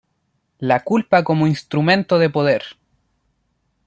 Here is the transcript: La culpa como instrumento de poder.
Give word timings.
La 0.57 0.79
culpa 0.83 1.23
como 1.23 1.45
instrumento 1.45 2.17
de 2.17 2.31
poder. 2.31 2.63